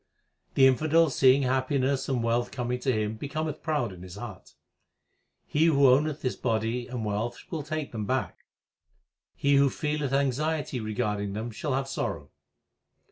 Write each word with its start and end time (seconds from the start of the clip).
The 0.55 0.65
infidel 0.65 1.11
seeing 1.11 1.43
happiness 1.43 2.09
and 2.09 2.23
wealth 2.23 2.49
coming 2.49 2.79
to 2.79 2.91
him 2.91 3.17
becometh 3.17 3.61
proud 3.61 3.93
in 3.93 4.01
his 4.01 4.15
heart. 4.15 4.55
He 5.45 5.65
who 5.65 5.87
owneth 5.87 6.23
this 6.23 6.35
body 6.35 6.87
and 6.87 7.05
wealth 7.05 7.37
will 7.51 7.61
take 7.61 7.91
them 7.91 8.05
back; 8.07 8.39
he 9.35 9.57
who 9.57 9.69
feeleth 9.69 10.11
anxiety 10.11 10.79
regarding 10.79 11.33
them 11.33 11.51
shall 11.51 11.75
have 11.75 11.87
sorrow. 11.87 12.31